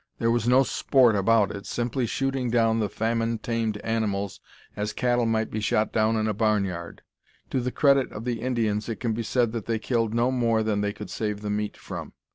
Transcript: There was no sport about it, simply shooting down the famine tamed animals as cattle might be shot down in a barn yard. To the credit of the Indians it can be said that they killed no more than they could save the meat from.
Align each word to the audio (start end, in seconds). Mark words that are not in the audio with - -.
There 0.17 0.31
was 0.31 0.47
no 0.47 0.63
sport 0.63 1.15
about 1.15 1.55
it, 1.55 1.67
simply 1.67 2.07
shooting 2.07 2.49
down 2.49 2.79
the 2.79 2.89
famine 2.89 3.37
tamed 3.37 3.77
animals 3.83 4.39
as 4.75 4.93
cattle 4.93 5.27
might 5.27 5.51
be 5.51 5.59
shot 5.59 5.93
down 5.93 6.15
in 6.17 6.27
a 6.27 6.33
barn 6.33 6.65
yard. 6.65 7.03
To 7.51 7.59
the 7.61 7.71
credit 7.71 8.11
of 8.11 8.25
the 8.25 8.41
Indians 8.41 8.89
it 8.89 8.95
can 8.99 9.13
be 9.13 9.21
said 9.21 9.51
that 9.51 9.67
they 9.67 9.77
killed 9.77 10.15
no 10.15 10.31
more 10.31 10.63
than 10.63 10.81
they 10.81 10.91
could 10.91 11.11
save 11.11 11.41
the 11.41 11.51
meat 11.51 11.77
from. 11.77 12.13